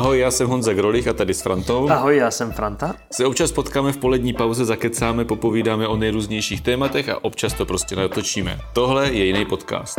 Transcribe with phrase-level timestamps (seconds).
[0.00, 1.90] Ahoj, já jsem Honza Grolich a tady s Frantou.
[1.90, 2.94] Ahoj, já jsem Franta.
[3.12, 7.96] Se občas potkáme v polední pauze, zakecáme, popovídáme o nejrůznějších tématech a občas to prostě
[7.96, 8.60] natočíme.
[8.72, 9.98] Tohle je jiný podcast.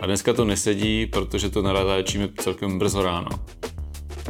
[0.00, 3.28] A dneska to nesedí, protože to narážíme celkem brzo ráno.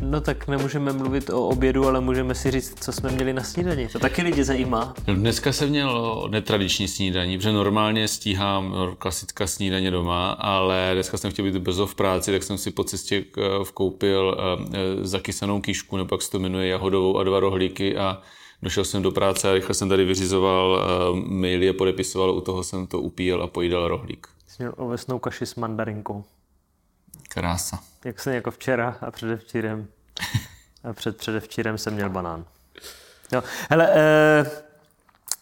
[0.00, 3.88] No tak nemůžeme mluvit o obědu, ale můžeme si říct, co jsme měli na snídani.
[3.88, 4.94] To taky lidi zajímá.
[5.08, 11.30] No, dneska jsem měl netradiční snídaní, protože normálně stíhám klasická snídaně doma, ale dneska jsem
[11.30, 13.24] chtěl být brzo v práci, tak jsem si po cestě
[13.64, 18.22] vkoupil eh, eh, zakysanou kýšku, nebo jak se to jmenuje, jahodovou a dva rohlíky a
[18.62, 22.64] došel jsem do práce a rychle jsem tady vyřizoval eh, maily a podepisoval, u toho
[22.64, 24.26] jsem to upíjel a pojídal rohlík.
[24.46, 26.24] Jsi měl ovesnou kaši s mandarinkou.
[27.38, 27.78] Krása.
[28.04, 29.86] Jak jsem jako včera a předevčírem.
[30.84, 32.44] A před předevčírem jsem měl banán.
[33.32, 33.42] Jo.
[33.70, 34.46] Hele, eh,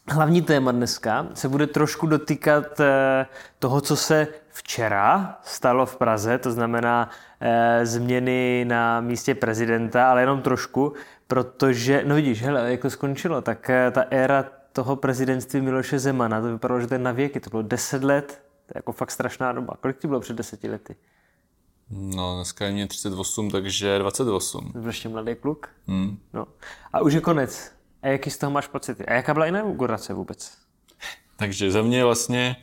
[0.09, 3.27] hlavní téma dneska se bude trošku dotýkat eh,
[3.59, 10.23] toho, co se včera stalo v Praze, to znamená eh, změny na místě prezidenta, ale
[10.23, 10.93] jenom trošku,
[11.27, 16.41] protože, no vidíš, hele, jak to skončilo, tak eh, ta éra toho prezidentství Miloše Zemana,
[16.41, 19.11] to vypadalo, že to je na věky, to bylo 10 let, to je jako fakt
[19.11, 19.75] strašná doba.
[19.81, 20.97] Kolik ti bylo před deseti lety?
[21.91, 24.73] No, dneska je mě 38, takže 28.
[24.83, 25.69] Jsi ještě mladý kluk.
[25.87, 26.19] Hmm.
[26.33, 26.47] No.
[26.93, 27.73] A už je konec.
[28.03, 29.07] A jaký z toho máš pocity?
[29.07, 30.53] A jaká byla inaugurace vůbec?
[31.37, 32.57] Takže za mě vlastně,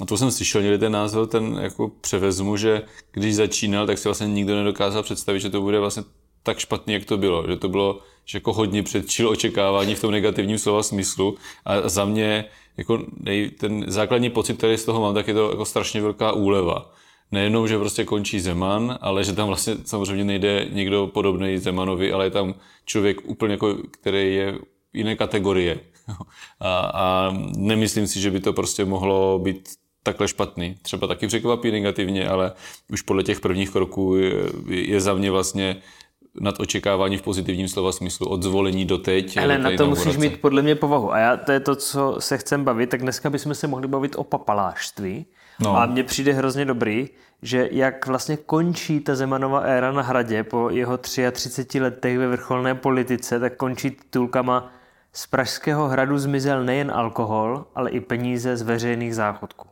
[0.00, 4.08] a to jsem slyšel někdy ten název, ten jako převezmu, že když začínal, tak si
[4.08, 6.02] vlastně nikdo nedokázal představit, že to bude vlastně
[6.42, 7.46] tak špatný, jak to bylo.
[7.48, 11.36] Že to bylo že jako hodně předčil očekávání v tom negativním slova smyslu.
[11.64, 12.44] A za mě
[12.76, 16.32] jako nej, ten základní pocit, který z toho mám, tak je to jako strašně velká
[16.32, 16.92] úleva
[17.32, 22.26] nejenom, že prostě končí Zeman, ale že tam vlastně samozřejmě nejde někdo podobný Zemanovi, ale
[22.26, 24.58] je tam člověk úplně jako, který je
[24.92, 25.80] jiné kategorie.
[26.60, 29.68] A, a nemyslím si, že by to prostě mohlo být
[30.02, 30.76] takhle špatný.
[30.82, 32.52] Třeba taky překvapí negativně, ale
[32.92, 34.32] už podle těch prvních kroků je,
[34.68, 35.76] je za mě vlastně
[36.40, 39.36] nad očekávání v pozitivním slova smyslu, od zvolení do teď.
[39.36, 41.12] Ale na to musíš mít podle mě povahu.
[41.12, 44.16] A já, to je to, co se chcem bavit, tak dneska bychom se mohli bavit
[44.16, 45.26] o papalášství.
[45.60, 45.76] No.
[45.76, 47.08] A mně přijde hrozně dobrý,
[47.42, 52.74] že jak vlastně končí ta Zemanova éra na hradě po jeho 33 letech ve vrcholné
[52.74, 54.72] politice, tak končí titulkama
[55.12, 59.68] z Pražského hradu zmizel nejen alkohol, ale i peníze z veřejných záchodků.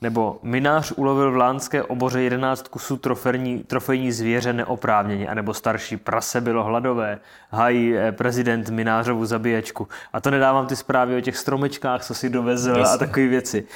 [0.00, 6.40] Nebo minář ulovil v Lánské oboře 11 kusů trofejní, trofejní zvěře neoprávněně, anebo starší prase
[6.40, 7.18] bylo hladové,
[7.50, 9.88] hají eh, prezident minářovu zabíječku.
[10.12, 13.66] A to nedávám ty zprávy o těch stromečkách, co si dovezl a takové věci.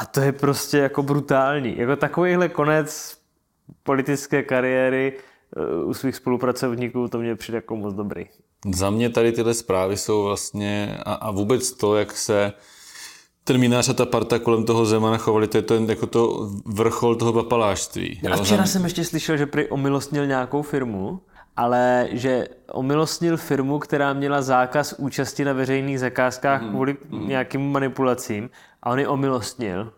[0.00, 1.78] A to je prostě jako brutální.
[1.78, 3.18] Jako takovýhle konec
[3.82, 5.12] politické kariéry
[5.56, 8.24] eh, u svých spolupracovníků, to mě přijde jako moc dobrý.
[8.74, 12.52] Za mě tady tyhle zprávy jsou vlastně, a, a vůbec to, jak se
[13.44, 17.14] ten minář a ta parta kolem toho Zemana chovali, to je to jako to vrchol
[17.14, 18.20] toho papalářství.
[18.32, 21.20] A včera jsem ještě slyšel, že prý omilostnil nějakou firmu,
[21.56, 27.28] ale že omilostnil firmu, která měla zákaz účasti na veřejných zakázkách mm, kvůli mm.
[27.28, 28.50] nějakým manipulacím
[28.82, 29.92] a on ji omilostnil.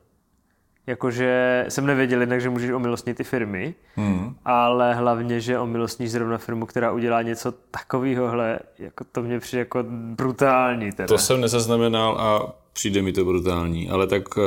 [0.87, 4.35] Jakože jsem nevěděl jednak, že můžeš omilostnit ty firmy, mm.
[4.45, 8.33] ale hlavně, že omilostníš zrovna firmu, která udělá něco takového,
[8.79, 10.93] jako to mě přijde jako brutální.
[10.93, 11.07] Teda.
[11.07, 14.43] To jsem nezaznamenal a přijde mi to brutální, ale tak uh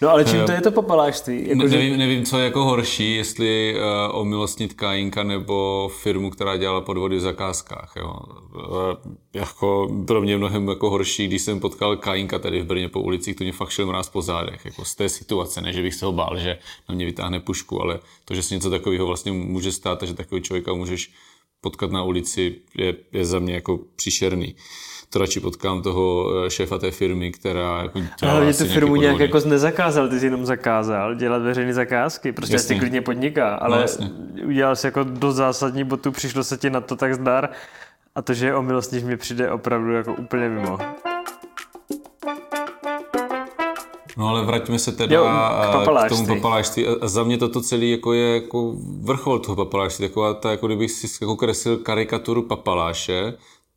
[0.00, 1.48] No ale čím to je to papalášství?
[1.48, 1.96] Jako, nevím, že...
[1.96, 7.20] nevím, co je jako horší, jestli uh, omilostnit Kajinka nebo firmu, která dělala podvody v
[7.20, 7.92] zakázkách.
[7.96, 8.16] Jo.
[8.54, 13.00] Uh, jako pro mě mnohem jako horší, když jsem potkal Kajinka tady v Brně po
[13.00, 14.64] ulicích, to mě fakt šel mráz po zádech.
[14.64, 16.58] Jako z té situace, ne, že bych se ho bál, že
[16.88, 20.14] na mě vytáhne pušku, ale to, že se něco takového vlastně může stát a že
[20.14, 21.10] takového člověka můžeš
[21.60, 24.54] potkat na ulici, je, je za mě jako příšerný.
[24.54, 24.60] Uh,
[25.10, 29.18] to radši potkám toho eh, šéfa té firmy, která jako dělá Ale tu firmu nějak
[29.18, 34.08] jako nezakázal, ty jsi jenom zakázal dělat veřejné zakázky, prostě si klidně podniká, ale no,
[34.46, 37.48] udělal si jako dost zásadní botu, přišlo se ti na to tak zdar
[38.14, 40.78] a to, že je omilostníš, mi přijde opravdu jako úplně mimo.
[44.16, 46.86] No ale vraťme se teda jo, k, k tomu papalášství.
[46.86, 50.08] A za mě toto celé jako je jako vrchol toho papalášství.
[50.08, 53.34] Taková ta, jako kdybych si jako kreslil karikaturu papaláše,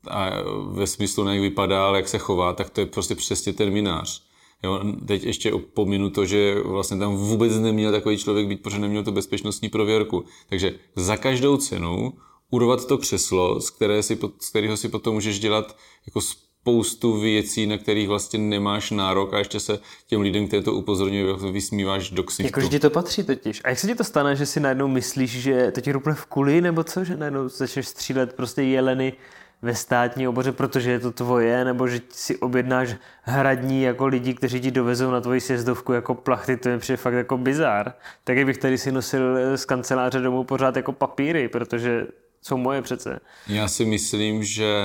[0.08, 0.30] a
[0.72, 4.30] ve smyslu, jak vypadá, ale jak se chová, tak to je prostě přesně ten minář.
[4.64, 9.04] Jo, teď ještě opominu to, že vlastně tam vůbec neměl takový člověk být, protože neměl
[9.04, 10.26] to bezpečnostní prověrku.
[10.50, 12.14] Takže za každou cenu
[12.50, 17.68] urvat to křeslo, z, které si, z kterého si potom můžeš dělat jako spoustu věcí,
[17.68, 22.24] na kterých vlastně nemáš nárok a ještě se těm lidem, kteří to upozorňují, vysmíváš do
[22.24, 22.48] ksichtu.
[22.48, 23.62] Jakože ti to patří totiž.
[23.64, 26.26] A jak se ti to stane, že si najednou myslíš, že to ti úplně v
[26.26, 29.14] kuli, nebo co, že najednou začneš střílet prostě jeleny
[29.62, 34.62] ve státní oboře, protože je to tvoje, nebo že si objednáš hradní jako lidi, kteří
[34.62, 37.94] ti dovezou na tvoji sjezdovku jako plachty, to je přijde fakt jako bizar.
[38.24, 42.08] Tak bych tady si nosil z kanceláře domů pořád jako papíry, protože
[42.42, 43.20] jsou moje přece.
[43.48, 44.84] Já si myslím, že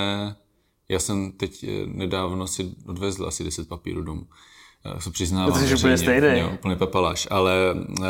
[0.88, 4.27] já jsem teď eh, nedávno si odvezl asi 10 papírů domů.
[4.85, 5.53] Já se přiznávám.
[5.53, 6.44] To je úplně stejný.
[6.55, 8.06] Úplně papaláš, ale uh,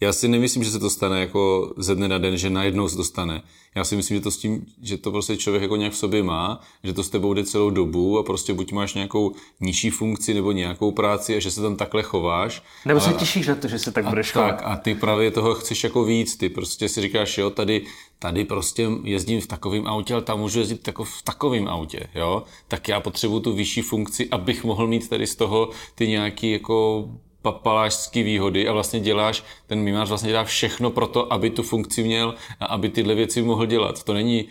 [0.00, 2.96] já si nemyslím, že se to stane jako ze dne na den, že najednou se
[2.96, 3.42] to stane.
[3.74, 6.22] Já si myslím, že to, s tím, že to prostě člověk jako nějak v sobě
[6.22, 10.34] má, že to s tebou jde celou dobu a prostě buď máš nějakou nižší funkci
[10.34, 12.62] nebo nějakou práci a že se tam takhle chováš.
[12.84, 14.48] Nebo se a, těšíš na to, že se tak budeš chovat.
[14.48, 17.86] Tak, a ty právě toho chceš jako víc, ty prostě si říkáš, jo, tady,
[18.18, 22.42] tady prostě jezdím v takovém autě, ale tam můžu jezdit jako v takovém autě, jo,
[22.68, 27.08] tak já potřebuju tu vyšší funkci, abych mohl mít tady z toho ty nějaký jako
[27.44, 32.02] papalášské výhody a vlastně děláš, ten mimář vlastně dělá všechno pro to, aby tu funkci
[32.02, 34.02] měl a aby tyhle věci mohl dělat.
[34.02, 34.48] To není,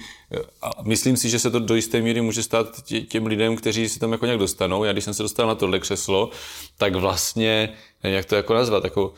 [0.84, 2.68] myslím si, že se to do jisté míry může stát
[3.08, 4.84] těm lidem, kteří se tam jako nějak dostanou.
[4.84, 6.30] Já když jsem se dostal na tohle křeslo,
[6.78, 7.70] tak vlastně,
[8.04, 9.14] jak to jako nazvat, jako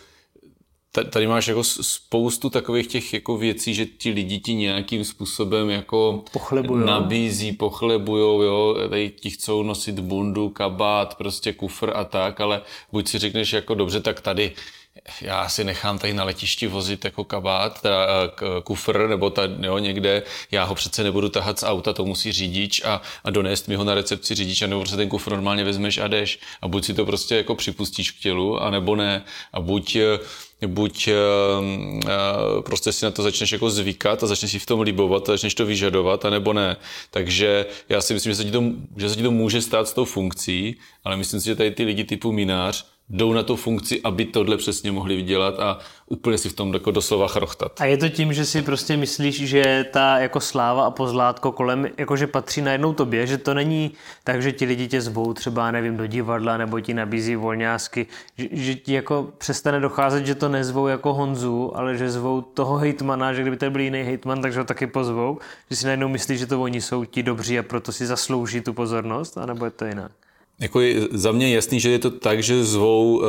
[1.04, 6.24] tady máš jako spoustu takových těch jako věcí, že ti lidi ti nějakým způsobem jako
[6.32, 6.86] pochlebujou.
[6.86, 12.62] nabízí, pochlebujou, jo, tady ti chcou nosit bundu, kabát, prostě kufr a tak, ale
[12.92, 14.52] buď si řekneš jako dobře, tak tady
[15.22, 19.78] já si nechám tady na letišti vozit jako kabát, teda eh, kufr, nebo tady, jo,
[19.78, 23.76] někde, já ho přece nebudu tahat z auta, to musí řidič a, a donést mi
[23.76, 26.40] ho na recepci řidič, a nebo prostě ten kufr normálně vezmeš a jdeš.
[26.62, 29.24] A buď si to prostě jako připustíš k tělu, a nebo ne.
[29.54, 30.20] A buď eh,
[30.68, 31.10] buď
[32.66, 35.56] prostě si na to začneš jako zvykat a začneš si v tom líbovat a začneš
[35.56, 36.78] to vyžadovat, anebo ne.
[37.12, 38.64] Takže já si myslím, že se ti to,
[38.98, 41.84] že se ti to může stát s tou funkcí, ale myslím si, že tady ty
[41.84, 46.50] lidi typu minář jdou na tu funkci, aby tohle přesně mohli vydělat a úplně si
[46.50, 47.82] v tom jako doslova chrochtat.
[47.82, 51.88] A je to tím, že si prostě myslíš, že ta jako sláva a pozlátko kolem
[51.98, 53.92] jakože patří najednou tobě, že to není
[54.24, 58.08] tak, že ti lidi tě zvou třeba, nevím, do divadla nebo ti nabízí volňásky,
[58.38, 62.78] že, že ti jako přestane docházet, že to nezvou jako Honzu, ale že zvou toho
[62.78, 66.40] hejtmana, že kdyby to byl jiný hejtman, takže ho taky pozvou, že si najednou myslíš,
[66.40, 69.86] že to oni jsou ti dobří a proto si zaslouží tu pozornost, anebo je to
[69.86, 70.12] jinak?
[70.60, 70.80] Jako
[71.12, 73.24] za mě je jasný, že je to tak, že zvou uh,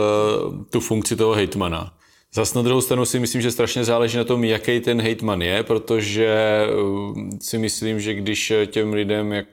[0.70, 1.92] tu funkci toho hejtmana.
[2.34, 5.62] Zas na druhou stranu si myslím, že strašně záleží na tom, jaký ten hejtman je,
[5.62, 9.46] protože uh, si myslím, že když těm lidem jak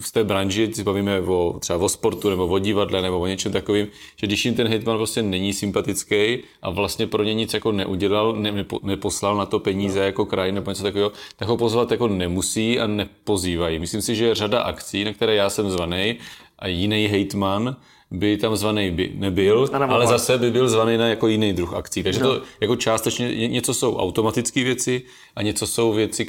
[0.00, 3.52] v té branži, si bavíme o, třeba o sportu nebo o divadle nebo o něčem
[3.52, 3.86] takovým,
[4.16, 8.32] že když jim ten hejtman prostě není sympatický a vlastně pro ně nic jako neudělal,
[8.32, 10.04] ne, neposlal na to peníze no.
[10.06, 13.78] jako kraj nebo něco takového, tak ho pozvat jako nemusí a nepozývají.
[13.78, 16.16] Myslím si, že řada akcí, na které já jsem zvaný
[16.64, 17.76] a jiný hejtman
[18.10, 22.02] by tam zvaný by nebyl, ale zase by byl zvaný na jako jiný druh akcí.
[22.02, 22.26] Takže no.
[22.26, 25.02] to jako částečně něco jsou automatické věci
[25.36, 26.24] a něco jsou věci,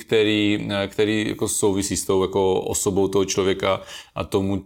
[0.87, 3.81] které jako souvisí s tou jako osobou toho člověka
[4.15, 4.63] a tomu,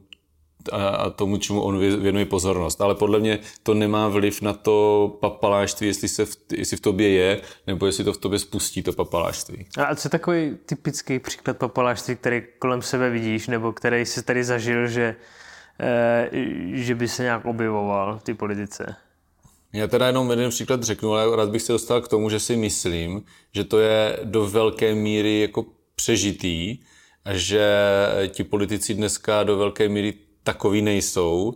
[0.72, 2.82] a tomu, čemu on věnuje pozornost.
[2.82, 7.10] Ale podle mě to nemá vliv na to papalášství, jestli, se v, jestli v tobě
[7.10, 9.66] je, nebo jestli to v tobě spustí to papalášství.
[9.78, 14.44] A co je takový typický příklad papalášství, který kolem sebe vidíš, nebo který jsi tady
[14.44, 15.16] zažil, že Eh,
[16.74, 18.96] že by se nějak objevoval v té politice.
[19.74, 22.56] Já teda jenom jeden příklad řeknu, ale rád bych se dostal k tomu, že si
[22.56, 23.24] myslím,
[23.54, 25.66] že to je do velké míry jako
[25.96, 26.78] přežitý
[27.26, 27.70] a že
[28.28, 31.54] ti politici dneska do velké míry takový nejsou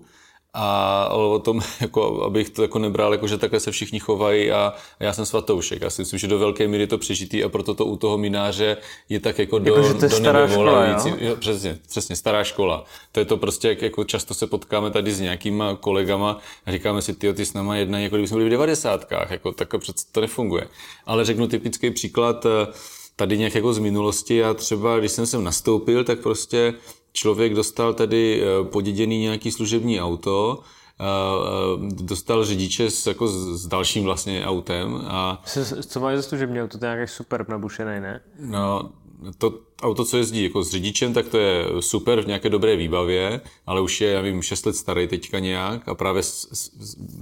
[0.54, 4.74] a o tom, jako, abych to jako nebral, jako, že takhle se všichni chovají a,
[5.00, 5.82] a já jsem svatoušek.
[5.82, 8.78] Já si myslím, že do velké míry to přežitý a proto to u toho mináře
[9.10, 11.10] je tak jako do, jako, do nebe volající.
[11.20, 12.86] Jo, přesně, přesně, stará škola.
[13.12, 17.02] To je to prostě, jak jako často se potkáme tady s nějakýma kolegama a říkáme
[17.02, 20.06] si, ty ty s náma jednají, jako kdyby jsme byli v devadesátkách, jako tak přece
[20.12, 20.68] to nefunguje.
[21.06, 22.74] Ale řeknu typický příklad, eh,
[23.16, 26.74] tady nějak jako z minulosti a třeba když jsem sem nastoupil, tak prostě
[27.14, 30.60] člověk dostal tady eh, poděděný nějaký služební auto,
[31.00, 35.02] eh, eh, dostal řidiče s, jako s dalším vlastně autem.
[35.08, 35.42] A...
[35.88, 36.78] Co máš za služební auto?
[36.78, 38.22] To je nějaký super nabušený, ne?
[38.40, 38.90] No,
[39.38, 43.42] to auto, co jezdí jako s řidičem, tak to je super v nějaké dobré výbavě,
[43.66, 46.24] ale už je, já vím, 6 let starý teďka nějak a právě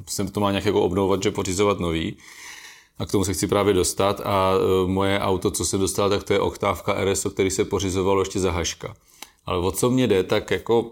[0.07, 2.17] jsem to má nějak jako obnovovat, že pořizovat nový.
[2.99, 4.53] A k tomu se chci právě dostat a
[4.85, 8.51] moje auto, co jsem dostal, tak to je oktávka RSO, který se pořizovalo ještě za
[8.51, 8.93] Haška.
[9.51, 10.91] Ale o co mě jde, tak jako,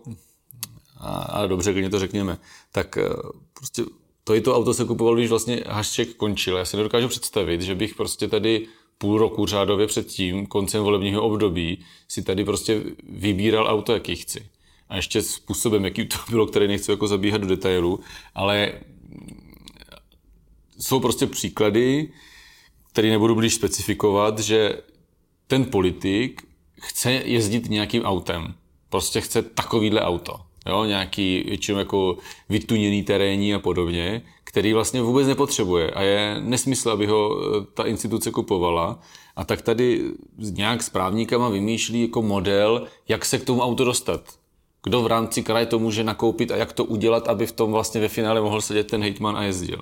[0.97, 2.37] a, a dobře, když to řekněme,
[2.71, 3.09] tak eh,
[3.53, 3.83] prostě
[4.23, 6.57] to i to auto se kupoval, když vlastně hašček končil.
[6.57, 11.21] Já si nedokážu představit, že bych prostě tady půl roku řádově před tím, koncem volebního
[11.21, 14.49] období, si tady prostě vybíral auto, jaký chci.
[14.89, 17.99] A ještě způsobem, jaký to bylo, který nechci jako zabíhat do detailu,
[18.35, 18.73] ale
[20.79, 22.11] jsou prostě příklady,
[22.91, 24.81] které nebudu blíž specifikovat, že
[25.47, 26.48] ten politik
[26.79, 28.53] chce jezdit nějakým autem.
[28.89, 30.35] Prostě chce takovýhle auto.
[30.67, 32.17] Jo, nějaký většinou jako
[32.49, 37.83] vytuněný terénní a podobně, který vlastně vůbec nepotřebuje a je nesmysl, aby ho eh, ta
[37.83, 38.99] instituce kupovala.
[39.35, 40.03] A tak tady
[40.39, 44.21] nějak s právníkama vymýšlí jako model, jak se k tomu auto dostat.
[44.83, 48.01] Kdo v rámci kraje to může nakoupit a jak to udělat, aby v tom vlastně
[48.01, 49.79] ve finále mohl sedět ten hejtman a jezdil.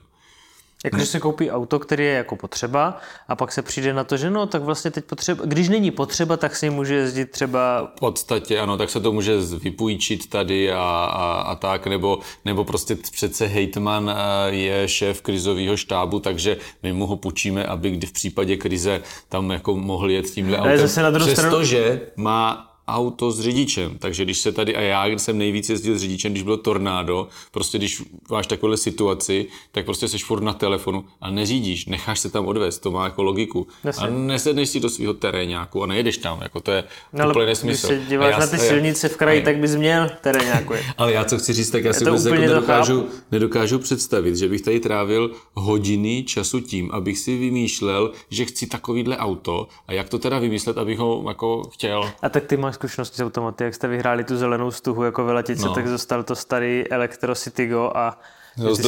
[0.86, 4.29] Jakože se koupí auto, který je jako potřeba a pak se přijde na to, že
[4.29, 7.91] no, tak vlastně teď potřeba, když není potřeba, tak si může jezdit třeba...
[7.96, 10.79] V podstatě ano, tak se to může vypůjčit tady a,
[11.13, 16.93] a, a tak, nebo, nebo prostě přece hejtman eh, je šéf krizového štábu, takže my
[16.93, 20.77] mu ho půjčíme, aby kdy v případě krize tam jako mohl jet tímhle autem.
[20.77, 22.12] Zase na Přestože stranu...
[22.15, 23.98] má auto s řidičem.
[23.98, 27.77] Takže když se tady, a já jsem nejvíc jezdil s řidičem, když bylo tornádo, prostě
[27.77, 32.46] když máš takovou situaci, tak prostě seš furt na telefonu a neřídíš, necháš se tam
[32.46, 33.67] odvést, to má jako logiku.
[33.84, 34.08] Jasně.
[34.08, 37.88] A nesedneš si do svého terénáku a nejedeš tam, jako to je no, úplně nesmysl.
[37.88, 40.74] Když se díváš já, na ty silnice v kraji, tak bys měl terénáku.
[40.98, 44.62] ale já co chci říct, tak já si vůbec jako nedokážu, nedokážu představit, že bych
[44.62, 50.20] tady trávil hodiny času tím, abych si vymýšlel, že chci takovýhle auto a jak to
[50.20, 52.12] teda vymyslet, abych ho jako chtěl.
[52.22, 55.65] A tak ty máš zkušenosti s automaty, jak jste vyhráli tu zelenou stuhu jako veletice,
[55.65, 55.74] no.
[55.74, 57.34] tak zostal to starý Electro
[57.69, 58.19] Go a
[58.57, 58.84] No, to,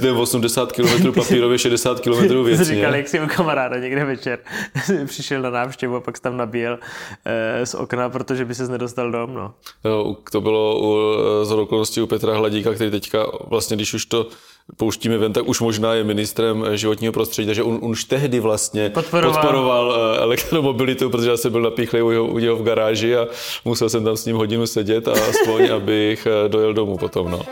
[0.00, 2.64] to je 80 km papírově, 60 km věcně.
[2.64, 4.38] Říkal, jak si kamaráda někde večer
[5.06, 6.78] přišel na návštěvu a pak se tam nabíjel
[7.24, 9.34] e, z okna, protože by se nedostal dom.
[9.34, 9.54] No.
[9.84, 14.28] Jo, to bylo u, z okolností u Petra Hladíka, který teďka vlastně, když už to
[14.76, 18.90] pouštíme ven, tak už možná je ministrem životního prostředí, takže on, on už tehdy vlastně
[18.90, 23.16] podporoval, podporoval eh, elektromobilitu, protože já jsem byl napíchlej u jeho, u jeho v garáži
[23.16, 23.26] a
[23.64, 27.30] musel jsem tam s ním hodinu sedět a aspoň, abych eh, dojel domů potom.
[27.30, 27.42] No.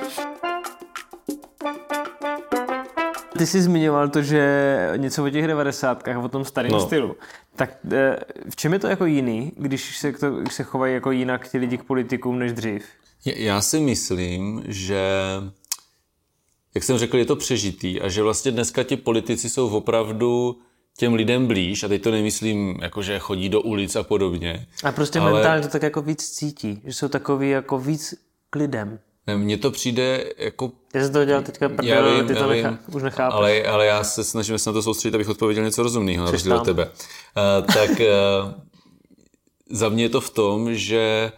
[3.38, 6.80] Ty jsi zmiňoval to, že něco o těch devadesátkách, o tom starém no.
[6.80, 7.16] stylu.
[7.56, 8.16] Tak eh,
[8.50, 11.58] v čem je to jako jiný, když se, to, když se chovají jako jinak ti
[11.58, 12.84] lidi k politikům než dřív?
[13.24, 15.00] Já si myslím, že
[16.86, 20.58] jsem řekl, je to přežitý a že vlastně dneska ti politici jsou opravdu
[20.98, 24.66] těm lidem blíž, a teď to nemyslím, jako že chodí do ulic a podobně.
[24.84, 25.32] A prostě ale...
[25.32, 28.14] mentálně to tak jako víc cítí, že jsou takový jako víc
[28.50, 28.98] k lidem.
[29.36, 30.72] Mně to přijde jako...
[30.94, 33.34] Já jsem to dělal teďka prdel, já vím, ty to vím, nechá, už nechápeš.
[33.34, 36.56] Ale, ale já se snažím se na to soustředit, abych odpověděl něco rozumného, na rozdíl
[36.56, 36.84] od tebe.
[36.84, 38.52] Uh, tak uh,
[39.70, 41.32] za mě je to v tom, že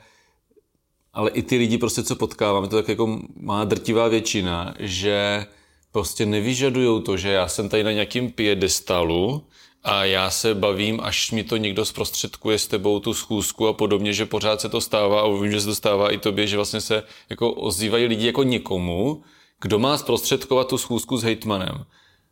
[1.13, 5.47] ale i ty lidi prostě, co potkávám, to tak jako má drtivá většina, že
[5.93, 9.47] prostě nevyžadují to, že já jsem tady na nějakým piedestalu
[9.83, 14.13] a já se bavím, až mi to někdo zprostředkuje s tebou tu schůzku a podobně,
[14.13, 16.81] že pořád se to stává a vím, že se to stává i tobě, že vlastně
[16.81, 19.23] se jako ozývají lidi jako někomu,
[19.61, 21.85] kdo má zprostředkovat tu schůzku s hejtmanem.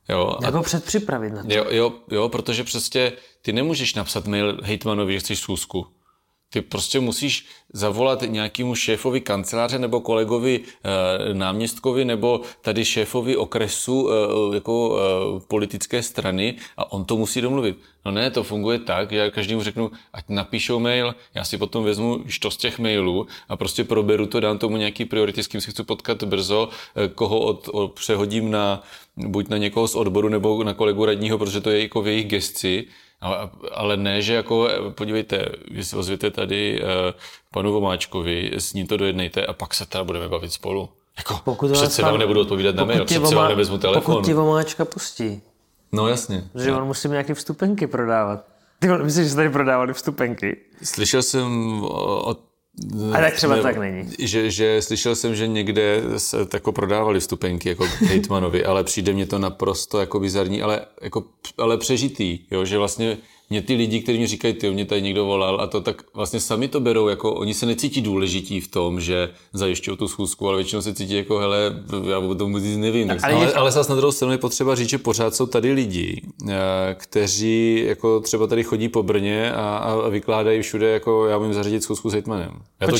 [0.09, 1.55] Jo, Nebo předpřipravit na to.
[1.55, 5.87] Jo, jo, jo, protože prostě ty nemůžeš napsat mail hejtmanovi, že chceš schůzku.
[6.51, 14.11] Ty prostě musíš zavolat nějakému šéfovi kanceláře nebo kolegovi e, náměstkovi nebo tady šéfovi okresu
[14.11, 14.15] e,
[14.55, 17.77] jako e, politické strany a on to musí domluvit.
[18.05, 22.25] No ne, to funguje tak, já každému řeknu, ať napíšou mail, já si potom vezmu
[22.27, 25.71] što z těch mailů a prostě proberu to, dám tomu nějaký priority, s kým si
[25.71, 26.69] chci potkat brzo,
[27.15, 28.83] koho od, od, přehodím na
[29.17, 32.27] buď na někoho z odboru nebo na kolegu radního, protože to je jako v jejich
[32.27, 32.87] gesci
[33.21, 36.89] ale, ale ne, že jako, podívejte, vy si ozvěte tady uh,
[37.53, 40.89] panu Vomáčkovi, s ním to dojednejte a pak se teda budeme bavit spolu.
[41.19, 44.03] Jako, pokud přece vám nebudu odpovídat na mail, přece vám nevezmu telefon.
[44.03, 45.43] Pokud ti Vomáčka pustí.
[45.93, 46.45] No jasně.
[46.55, 48.45] Že on musí nějaké vstupenky prodávat.
[48.79, 50.57] Ty myslíš, že tady prodávali vstupenky?
[50.83, 51.81] Slyšel jsem
[52.21, 52.41] od
[53.13, 54.11] a tak třeba ne, tak není.
[54.19, 59.27] Že, že slyšel jsem, že někde se tako prodávali vstupenky jako hejtmanovi, ale přijde mě
[59.27, 61.25] to naprosto jako bizarní, ale, jako,
[61.59, 63.19] ale přežitý, jo, že vlastně
[63.51, 66.41] mě ty lidi, kteří mi říkají, ty, mě tady někdo volal a to, tak vlastně
[66.41, 70.57] sami to berou, jako oni se necítí důležití v tom, že zajišťují tu schůzku, ale
[70.57, 73.09] většinou se cítí jako, hele, já o tom nic nevím.
[73.09, 75.73] Tak, ale, ale, ale zase na druhou stranu je potřeba říct, že pořád jsou tady
[75.73, 76.55] lidi, eh,
[76.95, 81.83] kteří jako třeba tady chodí po Brně a, a vykládají všude, jako já umím zařídit
[81.83, 82.51] schůzku s hejtmanem.
[82.81, 82.97] Já to,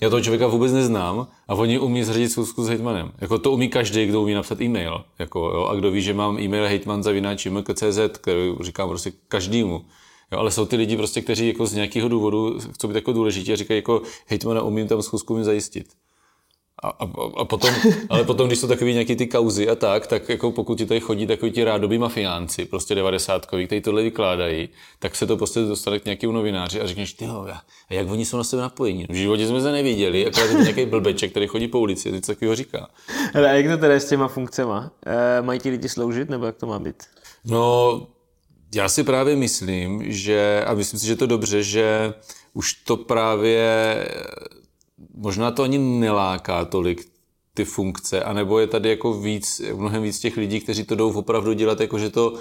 [0.00, 3.12] já toho člověka vůbec neznám a oni umí zařídit schůzku s hejtmanem.
[3.18, 5.04] Jako to umí každý, kdo umí napsat e-mail.
[5.18, 9.84] Jako, jo, a kdo ví, že mám e-mail hejtman.cz, který říkám prostě každému.
[10.32, 13.52] Jo, ale jsou ty lidi, prostě, kteří jako z nějakého důvodu chcou být jako důležití
[13.52, 15.86] a říkají, jako hejtmana umím tam schůzku umím zajistit.
[16.82, 17.74] A, a, a potom,
[18.08, 21.00] ale potom, když jsou takový nějaký ty kauzy a tak, tak jako pokud ti tady
[21.00, 24.68] chodí takový ti rádoby mafiánci, prostě devadesátkoví, kteří tohle vykládají,
[24.98, 27.26] tak se to prostě dostane k nějakému novináři a řekneš, ty
[27.90, 29.06] a jak oni jsou na sebe napojení?
[29.08, 32.54] V životě jsme se neviděli, jako je nějaký blbeček, který chodí po ulici, něco takového
[32.54, 32.88] říká.
[33.34, 34.90] Ale a jak to teda s těma funkcema?
[35.06, 37.02] E, mají ti lidi sloužit, nebo jak to má být?
[37.44, 38.06] No,
[38.74, 42.14] já si právě myslím, že, a myslím si, že to dobře, že
[42.54, 43.64] už to právě,
[45.14, 47.08] možná to ani neláká tolik
[47.54, 51.52] ty funkce, anebo je tady jako víc, mnohem víc těch lidí, kteří to jdou opravdu
[51.52, 52.34] dělat, jako že to,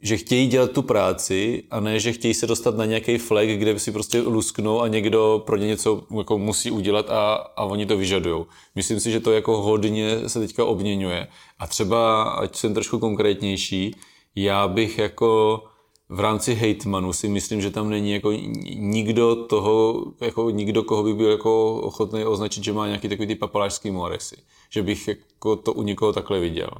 [0.00, 3.78] že chtějí dělat tu práci a ne, že chtějí se dostat na nějaký flag, kde
[3.78, 7.96] si prostě lusknou a někdo pro ně něco jako musí udělat a, a oni to
[7.96, 8.44] vyžadují.
[8.74, 11.28] Myslím si, že to jako hodně se teďka obměňuje.
[11.58, 13.96] A třeba, ať jsem trošku konkrétnější,
[14.36, 15.62] já bych jako
[16.08, 18.32] v rámci hejtmanu si myslím, že tam není jako
[18.74, 23.34] nikdo toho, jako nikdo, koho by byl jako ochotný označit, že má nějaký takový ty
[23.34, 24.36] papalášský moresy.
[24.70, 26.70] Že bych jako to u někoho takhle viděl.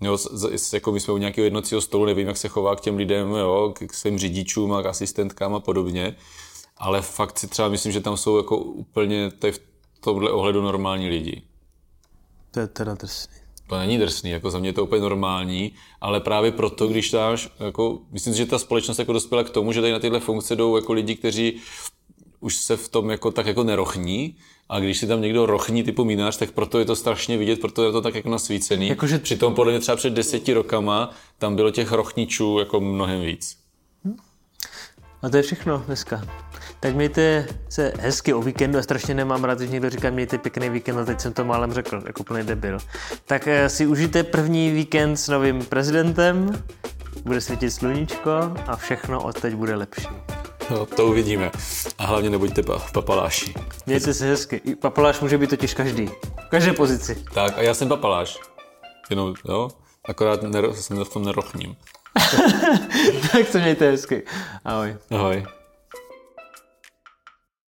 [0.00, 0.18] Jo,
[0.72, 3.74] jako my jsme u nějakého jednocího stolu, nevím, jak se chová k těm lidem, jo,
[3.86, 6.16] k svým řidičům a k asistentkám a podobně,
[6.76, 9.60] ale fakt si třeba myslím, že tam jsou jako úplně v
[10.00, 11.42] tomhle ohledu normální lidi.
[12.50, 13.41] To je teda drsný
[13.72, 17.48] to není drsný, jako za mě je to úplně normální, ale právě proto, když dáš,
[17.60, 20.56] jako, myslím si, že ta společnost jako dospěla k tomu, že tady na tyhle funkce
[20.56, 21.56] jdou jako lidi, kteří
[22.40, 24.36] už se v tom jako tak jako nerochní,
[24.68, 27.84] a když si tam někdo rochní typu minář, tak proto je to strašně vidět, proto
[27.84, 28.88] je to tak jako nasvícený.
[28.88, 29.18] Jakože...
[29.18, 33.61] Přitom podle mě třeba před deseti rokama tam bylo těch rochničů jako mnohem víc.
[35.22, 36.20] A to je všechno dneska.
[36.80, 40.68] Tak mějte se hezky o víkendu, já strašně nemám rád, když někdo říká mějte pěkný
[40.68, 42.78] víkend a teď jsem to málem řekl, jako plný debil.
[43.24, 46.62] Tak eh, si užijte první víkend s novým prezidentem,
[47.24, 48.30] bude svítit sluníčko
[48.66, 50.08] a všechno od teď bude lepší.
[50.70, 51.50] No, to uvidíme.
[51.98, 53.54] A hlavně nebuďte pa- papaláši.
[53.86, 54.60] Mějte se hezky.
[54.80, 56.06] Papaláš může být totiž každý.
[56.46, 57.24] V každé pozici.
[57.34, 58.38] Tak a já jsem papaláš.
[59.10, 59.68] Jenom, jo?
[60.04, 61.76] Akorát nero- se v tom nerochním.
[63.32, 64.22] Tak se mějte hezky.
[64.64, 64.96] Ahoj.
[65.10, 65.44] Ahoj.